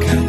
[0.00, 0.21] 가까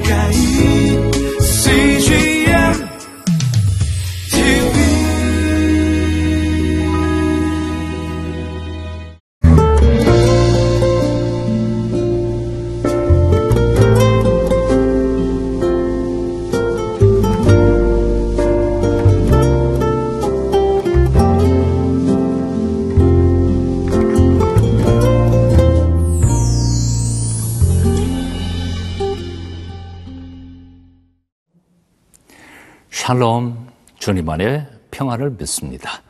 [33.04, 33.68] 샬롬
[34.00, 36.02] 주님 안에 평안을 믿습니다.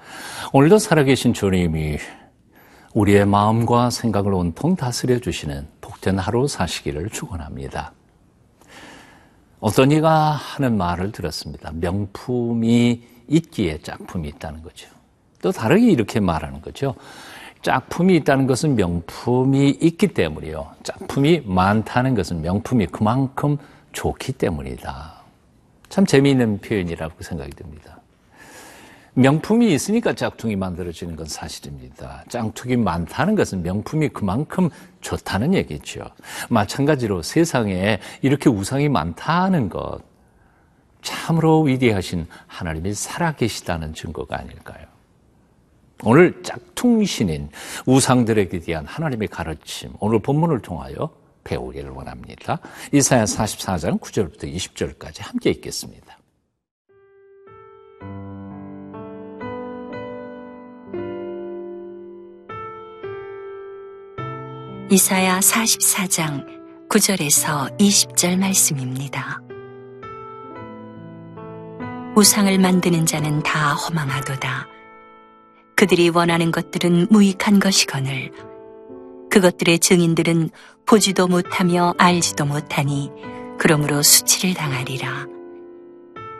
[0.51, 1.97] 오늘도 살아계신 주님이
[2.93, 7.93] 우리의 마음과 생각을 온통 다스려 주시는 복된 하루 사시기를 축원합니다.
[9.59, 11.71] 어떤 이가 하는 말을 들었습니다.
[11.73, 14.87] 명품이 있기에 짝품이 있다는 거죠.
[15.41, 16.93] 또 다르게 이렇게 말하는 거죠.
[17.63, 20.69] 짝품이 있다는 것은 명품이 있기 때문이요.
[20.83, 23.57] 짝품이 많다는 것은 명품이 그만큼
[23.93, 25.22] 좋기 때문이다.
[25.93, 27.99] 참 재미있는 표현이라고 생각이 듭니다.
[29.13, 32.23] 명품이 있으니까 짝퉁이 만들어지는 건 사실입니다.
[32.29, 34.71] 짝퉁이 많다는 것은 명품이 그만큼
[35.01, 36.03] 좋다는 얘기죠.
[36.49, 39.99] 마찬가지로 세상에 이렇게 우상이 많다는 것,
[41.03, 44.87] 참으로 위대하신 하나님이 살아계시다는 증거가 아닐까요?
[46.03, 47.49] 오늘 짝퉁신인
[47.85, 51.11] 우상들에게 대한 하나님의 가르침, 오늘 본문을 통하여
[51.43, 52.59] 배우기를 원합니다.
[52.91, 56.17] 이사야 44장 9절부터 20절까지 함께 읽겠습니다.
[64.89, 66.45] 이사야 44장
[66.89, 69.41] 9절에서 20절 말씀입니다.
[72.15, 74.67] 우상을 만드는 자는 다 허망하도다.
[75.75, 78.31] 그들이 원하는 것들은 무익한 것이거늘
[79.33, 80.51] 그것들의 증인들은
[80.85, 83.09] 보지도 못하며 알지도 못하니
[83.57, 85.25] 그러므로 수치를 당하리라.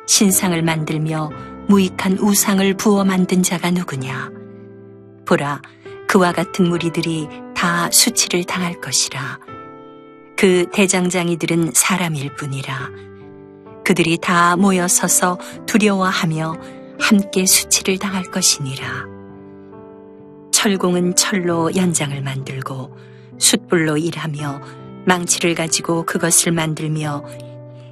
[0.05, 1.31] 신상을 만들며
[1.69, 4.29] 무익한 우상을 부어 만든 자가 누구냐?
[5.25, 5.63] 보라,
[6.07, 9.39] 그와 같은 무리들이 다 수치를 당할 것이라.
[10.37, 12.91] 그 대장장이들은 사람일 뿐이라.
[13.83, 16.57] 그들이 다 모여 서서 두려워하며
[16.99, 19.12] 함께 수치를 당할 것이니라.
[20.63, 22.95] 철공은 철로 연장을 만들고
[23.37, 24.61] 숯불로 일하며
[25.05, 27.25] 망치를 가지고 그것을 만들며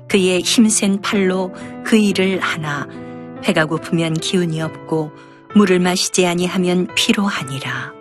[0.08, 2.88] 그의 힘센 팔로 그 일을 하나
[3.44, 5.12] 배가 고프면 기운이 없고
[5.54, 7.92] 물을 마시지 아니하면 피로하니라.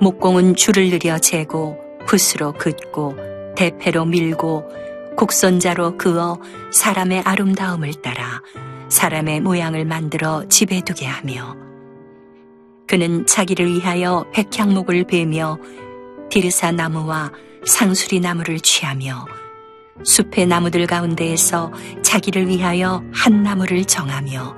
[0.00, 3.16] 목공은 줄을 늘여 재고 붓으로 긋고
[3.54, 4.70] 대패로 밀고
[5.18, 6.40] 곡선자로 그어
[6.72, 8.40] 사람의 아름다움을 따라
[8.88, 11.71] 사람의 모양을 만들어 집에 두게 하며
[12.86, 15.58] 그는 자기를 위하여 백향목을 베며
[16.30, 17.30] 디르사 나무와
[17.66, 19.26] 상수리 나무를 취하며
[20.04, 21.72] 숲의 나무들 가운데에서
[22.02, 24.56] 자기를 위하여 한 나무를 정하며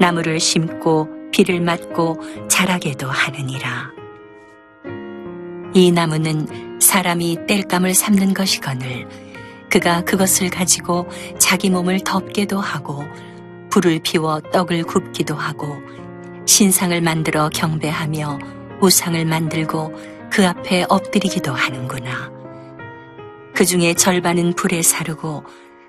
[0.00, 3.90] 나무를 심고 비를 맞고 자라게도 하느니라.
[5.74, 9.08] 이 나무는 사람이 땔감을 삼는 것이거늘
[9.70, 13.04] 그가 그것을 가지고 자기 몸을 덮게도 하고
[13.70, 15.78] 불을 피워 떡을 굽기도 하고
[16.46, 18.38] 신상을 만들어 경배하며
[18.80, 19.92] 우상을 만들고
[20.30, 22.32] 그 앞에 엎드리기도 하는구나.
[23.54, 25.44] 그 중에 절반은 불에 사르고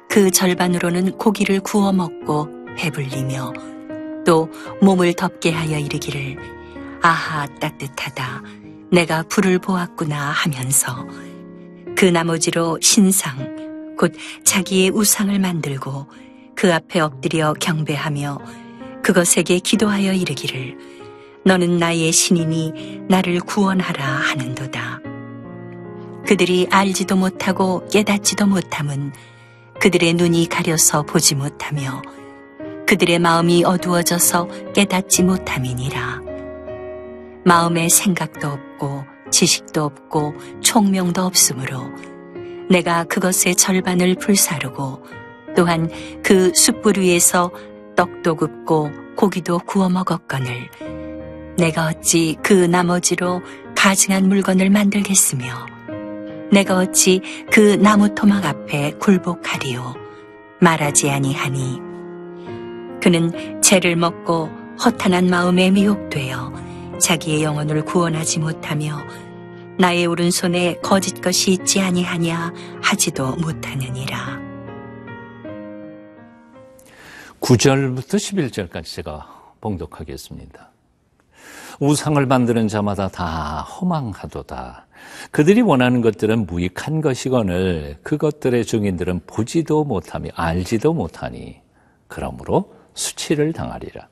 [0.10, 2.48] 그 절반으로는 고기를 구워 먹고
[2.78, 3.54] 배불리며
[4.26, 4.50] 또
[4.82, 6.38] 몸을 덮게 하여 이르기를
[7.02, 8.44] 아하 따뜻하다
[8.92, 11.08] 내가 불을 보았구나 하면서
[11.98, 16.08] 그 나머지로 신상 곧 자기의 우상을 만들고
[16.56, 18.63] 그 앞에 엎드려 경배하며
[19.04, 20.78] 그것에게 기도하여 이르기를
[21.46, 25.02] 너는 나의 신이니 나를 구원하라 하는도다.
[26.26, 29.12] 그들이 알지도 못하고 깨닫지도 못함은
[29.80, 32.02] 그들의 눈이 가려서 보지 못하며
[32.88, 36.22] 그들의 마음이 어두워져서 깨닫지 못함이니라.
[37.46, 41.90] 마음에 생각도 없고 지식도 없고 총명도 없으므로
[42.70, 45.04] 내가 그것의 절반을 불사르고
[45.56, 45.90] 또한
[46.24, 47.52] 그 숯불 위에서
[47.96, 50.70] 떡도 굽고 고기도 구워 먹었거늘.
[51.58, 53.42] 내가 어찌 그 나머지로
[53.76, 55.66] 가증한 물건을 만들겠으며?
[56.52, 59.96] 내가 어찌 그 나무 토막 앞에 굴복하리요?
[60.60, 61.80] 말하지 아니하니.
[63.02, 64.50] 그는 죄를 먹고
[64.84, 66.54] 허탄한 마음에 미혹되어
[67.00, 68.98] 자기의 영혼을 구원하지 못하며
[69.78, 74.43] 나의 오른손에 거짓 것이 있지 아니하냐 하지도 못하느니라.
[77.44, 79.28] 9절부터 11절까지 제가
[79.60, 80.70] 봉독하겠습니다.
[81.82, 84.88] 우상을 만드는 자마다 다 허망하도다.
[85.32, 91.60] 그들이 원하는 것들은 무익한 것이거늘 그것들의 증인들은 보지도 못하며 알지도 못하니
[92.08, 94.08] 그러므로 수치를 당하리라.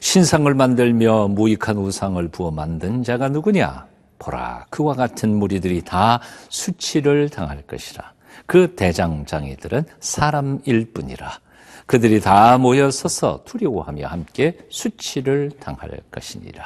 [0.00, 3.86] 신상을 만들며 무익한 우상을 부어 만든 자가 누구냐?
[4.18, 8.14] 보라, 그와 같은 무리들이 다 수치를 당할 것이라.
[8.46, 11.43] 그 대장장이들은 사람일 뿐이라.
[11.86, 16.64] 그들이 다 모여 서서 두려워하며 함께 수치를 당할 것이니라.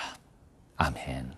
[0.77, 1.33] 아멘.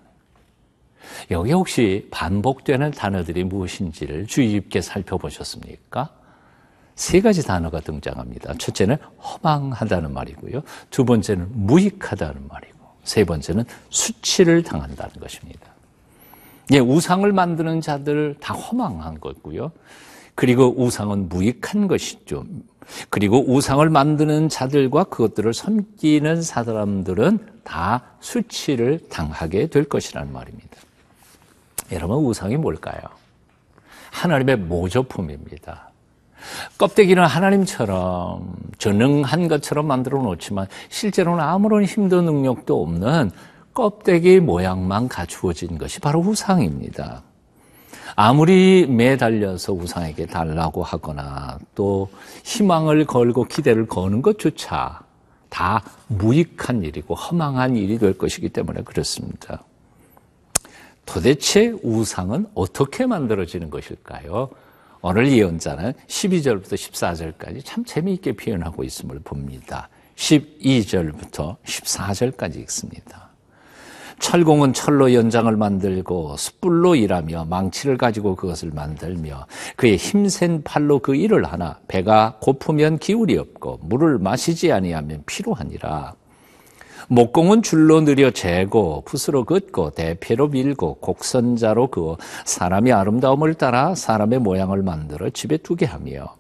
[1.31, 6.11] 여기 혹시 반복되는 단어들이 무엇인지를 주의 깊게 살펴보셨습니까?
[6.95, 8.55] 세 가지 단어가 등장합니다.
[8.59, 10.63] 첫째는 허망하다는 말이고요.
[10.91, 15.71] 두 번째는 무익하다는 말이고, 세 번째는 수치를 당한다는 것입니다.
[16.73, 19.73] 예, 우상을 만드는 자들 다 허망한 거고요.
[20.35, 22.45] 그리고 우상은 무익한 것이죠.
[23.09, 30.77] 그리고 우상을 만드는 자들과 그것들을 섬기는 사람들은 다 수치를 당하게 될 것이라는 말입니다.
[31.93, 33.01] 여러분, 우상이 뭘까요?
[34.11, 35.91] 하나님의 모조품입니다.
[36.79, 43.31] 껍데기는 하나님처럼 전능한 것처럼 만들어 놓지만 실제로는 아무런 힘도 능력도 없는
[43.75, 47.23] 껍데기 모양만 갖추어진 것이 바로 우상입니다.
[48.17, 52.09] 아무리 매달려서 우상에게 달라고 하거나 또
[52.45, 55.01] 희망을 걸고 기대를 거는 것조차
[55.49, 59.65] 다 무익한 일이고 허망한 일이 될 것이기 때문에 그렇습니다.
[61.05, 64.51] 도대체 우상은 어떻게 만들어지는 것일까요?
[65.03, 69.89] 오늘 예언자는 12절부터 14절까지 참 재미있게 표현하고 있음을 봅니다.
[70.17, 73.30] 12절부터 14절까지 읽습니다.
[74.21, 79.47] 철공은 철로 연장을 만들고 숯불로 일하며 망치를 가지고 그것을 만들며
[79.77, 86.15] 그의 힘센 팔로 그 일을 하나 배가 고프면 기울이 없고 물을 마시지 아니하면 피로하니라.
[87.09, 94.83] 목공은 줄로 느려 재고 붓으로 긋고 대패로 밀고 곡선자로 그어 사람이 아름다움을 따라 사람의 모양을
[94.83, 96.37] 만들어 집에 두게 하며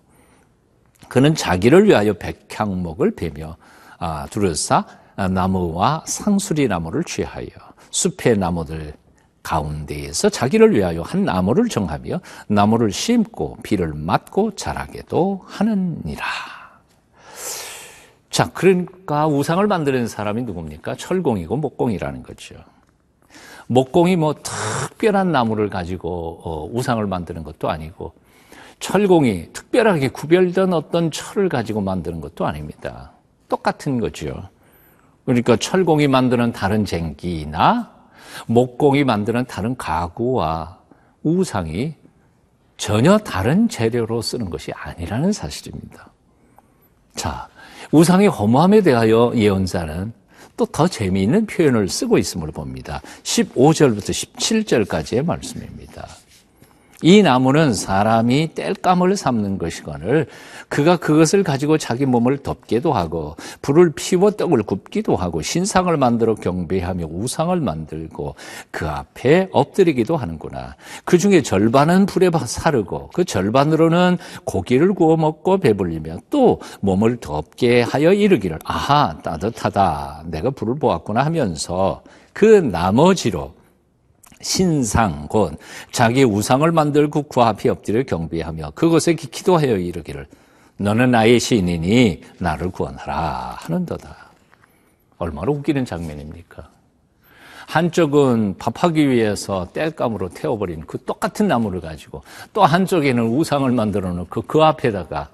[1.09, 3.57] 그는 자기를 위하여 백향목을 베며
[3.99, 4.85] 아, 두르사
[5.17, 8.95] 나무와 상수리 나무를 취하여 숲의 나무들
[9.43, 16.25] 가운데에서 자기를 위하여 한 나무를 정하며 나무를 심고 비를 맞고 자라게도 하느니라.
[18.31, 20.95] 자, 그러니까 우상을 만드는 사람이 누굽니까?
[20.97, 22.57] 철공이고 목공이라는 거죠.
[23.67, 28.15] 목공이 뭐 특별한 나무를 가지고 어, 우상을 만드는 것도 아니고
[28.81, 33.13] 철공이 특별하게 구별된 어떤 철을 가지고 만드는 것도 아닙니다.
[33.49, 34.49] 똑같은 거죠.
[35.25, 37.91] 그러니까 철공이 만드는 다른 쟁기나
[38.47, 40.79] 목공이 만드는 다른 가구와
[41.23, 41.95] 우상이
[42.77, 46.11] 전혀 다른 재료로 쓰는 것이 아니라는 사실입니다.
[47.15, 47.49] 자,
[47.93, 50.21] 우상의 허무함에 대하여 예언자는
[50.61, 53.01] 또 더 재미있는 표현을 쓰고 있음을 봅니다.
[53.23, 56.07] 15절부터 17절까지의 말씀입니다.
[57.03, 60.27] 이 나무는 사람이 땔감을 삼는 것이거늘
[60.69, 67.07] 그가 그것을 가지고 자기 몸을 덮기도 하고 불을 피워 떡을 굽기도 하고 신상을 만들어 경배하며
[67.11, 68.35] 우상을 만들고
[68.71, 70.77] 그 앞에 엎드리기도 하는구나.
[71.05, 78.13] 그 중에 절반은 불에 사르고 그 절반으로는 고기를 구워 먹고 배불리며 또 몸을 덮게 하여
[78.13, 83.60] 이르기를 아하 따뜻하다 내가 불을 보았구나 하면서 그 나머지로
[84.41, 85.59] 신상 곧
[85.93, 90.27] 자기 우상을 만들고 그 앞에 엎드려 경배하며 그것에 기도하여 이르기를
[90.79, 94.17] 너는 나의 신이니 나를 구원하라 하는도다.
[95.19, 96.69] 얼마나 웃기는 장면입니까?
[97.67, 102.23] 한쪽은 밥하기 위해서 땔감으로 태워버린 그 똑같은 나무를 가지고
[102.53, 105.29] 또 한쪽에는 우상을 만들어 놓고 그 앞에다가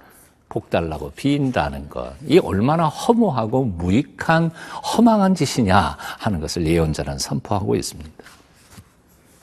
[0.49, 2.12] 복 달라고 빈다는 것.
[2.26, 4.50] 이 얼마나 허무하고 무익한
[4.97, 8.11] 허망한 짓이냐 하는 것을 예언자는 선포하고 있습니다.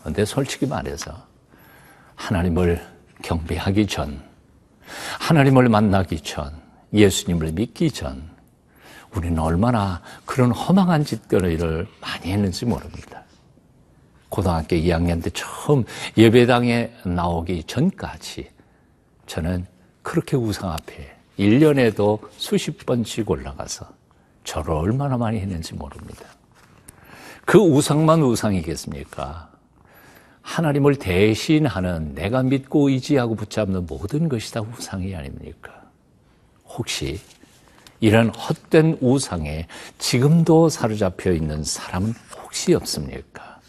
[0.03, 1.15] 그런데 솔직히 말해서
[2.15, 2.86] 하나님을
[3.22, 4.22] 경배하기 전,
[5.19, 6.53] 하나님을 만나기 전,
[6.93, 8.29] 예수님을 믿기 전,
[9.15, 13.24] 우리는 얼마나 그런 허망한 짓들을 많이 했는지 모릅니다.
[14.27, 15.86] 고등학교 2학년 때 처음
[16.17, 18.50] 예배당에 나오기 전까지
[19.25, 19.65] 저는
[20.01, 23.88] 그렇게 우상 앞에 1년에도 수십 번씩 올라가서
[24.43, 26.25] 저를 얼마나 많이 했는지 모릅니다.
[27.45, 29.52] 그 우상만 우상이겠습니까?
[30.43, 35.81] 하나님을 대신하는 내가 믿고 의지하고 붙잡는 모든 것이 다 우상이 아닙니까?
[36.65, 37.19] 혹시
[38.00, 43.62] 이런 헛된 우상에 지금도 사로잡혀 있는 사람은 혹시 없습니까?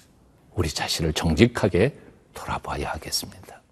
[0.55, 1.97] 우리 자신을 정직하게
[2.35, 3.63] 돌아봐야 하겠습니다.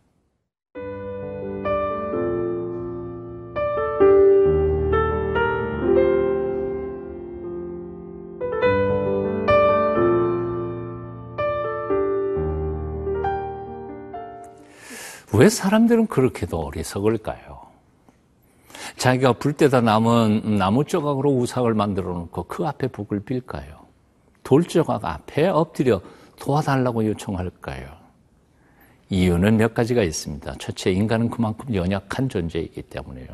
[15.42, 17.62] 왜 사람들은 그렇게도 어리석을까요?
[18.96, 23.80] 자기가 불 때다 남은 나무 조각으로 우상을 만들어 놓고 그 앞에 북을 빌까요?
[24.44, 26.00] 돌 조각 앞에 엎드려
[26.38, 27.88] 도와달라고 요청할까요?
[29.10, 30.54] 이유는 몇 가지가 있습니다.
[30.60, 33.26] 첫째, 인간은 그만큼 연약한 존재이기 때문에요.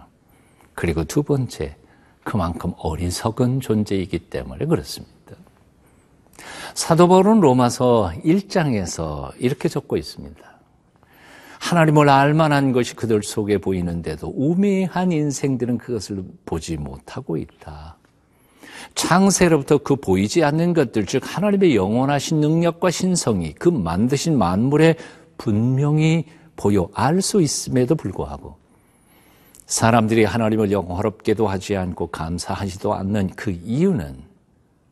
[0.73, 1.77] 그리고 두 번째,
[2.25, 5.37] 그만큼 어리석은 존재이기 때문에 그렇습니다.
[6.73, 10.58] 사도 바울은 로마서 1장에서 이렇게 적고 있습니다.
[11.69, 17.97] 하나님을 알만한 것이 그들 속에 보이는데도 우매한 인생들은 그것을 보지 못하고 있다.
[18.95, 24.95] 창세로부터 그 보이지 않는 것들, 즉 하나님의 영원하신 능력과 신성이 그 만드신 만물에
[25.37, 26.25] 분명히
[26.57, 28.57] 보여 알 수 있음에도 불구하고
[29.67, 34.17] 사람들이 하나님을 영화롭게도 하지 않고 감사하지도 않는 그 이유는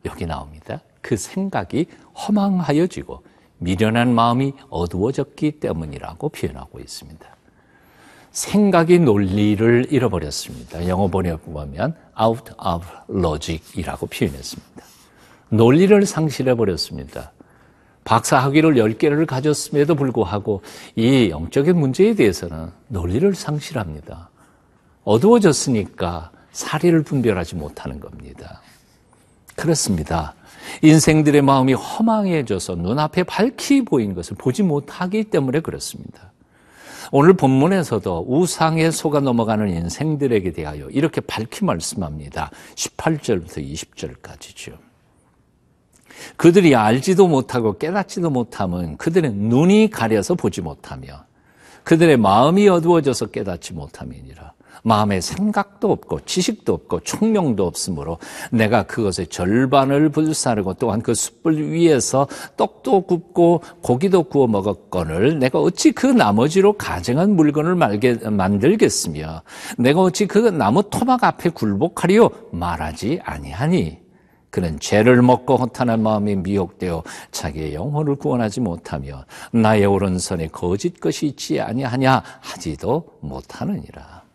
[0.05, 0.81] 여기 나옵니다.
[1.01, 3.23] 그 생각이 허망하여지고
[3.59, 7.37] 미련한 마음이 어두워졌기 때문이라고 표현하고 있습니다.
[8.31, 10.87] 생각이 논리를 잃어버렸습니다.
[10.87, 14.83] 영어 번역 보면 out of logic이라고 표현했습니다.
[15.49, 17.31] 논리를 상실해 버렸습니다.
[18.03, 20.61] 박사 학위를 10개를 가졌음에도 불구하고
[20.95, 24.29] 이 영적인 문제에 대해서는 논리를 상실합니다.
[25.03, 28.61] 어두워졌으니까 사리를 분별하지 못하는 겁니다.
[29.55, 30.35] 그렇습니다.
[30.81, 36.31] 인생들의 마음이 허망해져서 눈앞에 밝히 보인 것을 보지 못하기 때문에 그렇습니다.
[37.11, 42.51] 오늘 본문에서도 우상에 속아 넘어가는 인생들에게 대하여 이렇게 밝히 말씀합니다.
[42.75, 44.77] 18절부터 20절까지죠.
[46.35, 51.25] 그들이 알지도 못하고 깨닫지도 못함은 그들의 눈이 가려서 보지 못하며
[51.83, 54.53] 그들의 마음이 어두워져서 깨닫지 못함이니라.
[54.83, 58.17] 마음에 생각도 없고 지식도 없고 총명도 없으므로
[58.51, 65.91] 내가 그것의 절반을 불사르고 또한 그 숯불 위에서 떡도 굽고 고기도 구워 먹었거늘 내가 어찌
[65.91, 69.41] 그 나머지로 가정한 물건을 말게, 만들겠으며
[69.77, 74.07] 내가 어찌 그 나무 토막 앞에 굴복하리요 말하지 아니하니
[74.49, 81.61] 그는 죄를 먹고 허탄한 마음이 미혹되어 자기의 영혼을 구원하지 못하며 나의 오른손에 거짓 것이 있지
[81.61, 84.26] 아니하냐 하지도 못하느니라.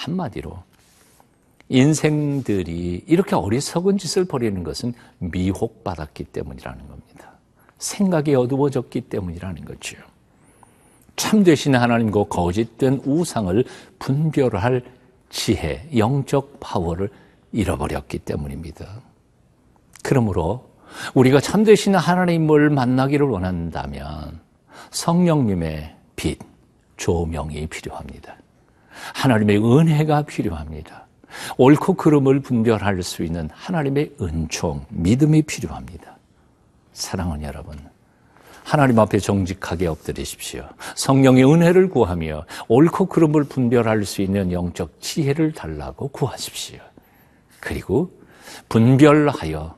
[0.00, 0.58] 한마디로
[1.68, 7.30] 인생들이 이렇게 어리석은 짓을 벌이는 것은 미혹받았기 때문이라는 겁니다.
[7.78, 9.96] 생각이 어두워졌기 때문이라는 거죠.
[11.16, 13.64] 참되신 하나님과 거짓된 우상을
[13.98, 14.82] 분별할
[15.28, 17.10] 지혜, 영적 파워를
[17.52, 18.86] 잃어버렸기 때문입니다.
[20.02, 20.70] 그러므로
[21.14, 24.40] 우리가 참되신 하나님을 만나기를 원한다면
[24.90, 26.38] 성령님의 빛,
[26.96, 28.39] 조명이 필요합니다.
[29.14, 31.06] 하나님의 은혜가 필요합니다.
[31.56, 36.16] 옳고 그름을 분별할 수 있는 하나님의 은총, 믿음이 필요합니다.
[36.92, 37.78] 사랑하는 여러분,
[38.64, 40.68] 하나님 앞에 정직하게 엎드리십시오.
[40.94, 46.78] 성령의 은혜를 구하며 옳고 그름을 분별할 수 있는 영적 지혜를 달라고 구하십시오.
[47.58, 48.10] 그리고
[48.68, 49.76] 분별하여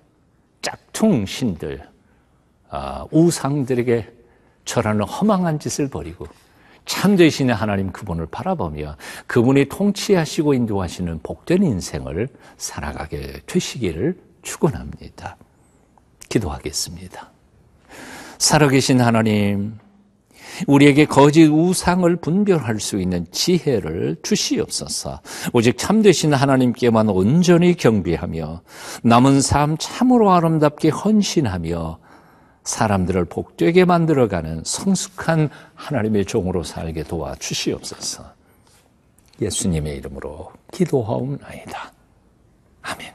[0.62, 1.82] 짝퉁 신들,
[2.70, 4.10] 아, 우상들에게
[4.64, 6.26] 절하는 허망한 짓을 버리고
[6.84, 8.96] 참 되신의 하나님 그분을 바라보며
[9.26, 15.36] 그분이 통치하시고 인도하시는 복된 인생을 살아가게 되시기를 축원합니다.
[16.28, 17.30] 기도하겠습니다.
[18.38, 19.78] 살아계신 하나님,
[20.66, 25.20] 우리에게 거짓 우상을 분별할 수 있는 지혜를 주시옵소서.
[25.52, 28.62] 오직 참되신 하나님께만 온전히 경배하며
[29.04, 31.98] 남은 삶 참으로 아름답게 헌신하며
[32.64, 38.24] 사람들을 복되게 만들어가는 성숙한 하나님의 종으로 살게 도와 주시옵소서.
[39.40, 41.92] 예수님의 이름으로 기도하옵나이다.
[42.82, 43.12] 아멘.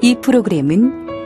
[0.00, 1.05] 이 프로그램은